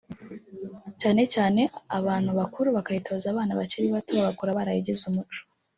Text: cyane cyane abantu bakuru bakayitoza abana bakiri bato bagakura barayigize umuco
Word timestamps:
cyane 1.01 1.21
cyane 1.33 1.61
abantu 1.99 2.29
bakuru 2.39 2.67
bakayitoza 2.77 3.25
abana 3.29 3.57
bakiri 3.59 3.87
bato 3.95 4.11
bagakura 4.17 4.57
barayigize 4.57 5.03
umuco 5.11 5.41